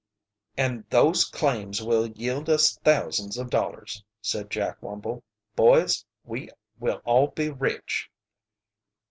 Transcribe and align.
"And 0.57 0.83
those 0.89 1.25
claims 1.25 1.83
will 1.83 2.07
yield 2.07 2.49
us 2.49 2.75
thousands 2.83 3.37
of 3.37 3.51
dollars!" 3.51 4.03
said 4.19 4.49
Jack 4.49 4.81
Wumble. 4.81 5.21
"Boys, 5.55 6.03
we 6.25 6.49
will 6.79 7.03
all 7.05 7.27
be 7.27 7.51
rich." 7.51 8.09